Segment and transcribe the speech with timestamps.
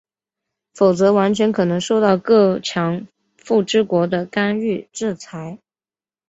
[0.73, 3.07] 否则完全可能受到各强
[3.37, 5.59] 富之国的干预制裁。